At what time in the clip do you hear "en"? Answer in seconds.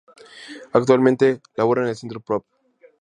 1.83-1.89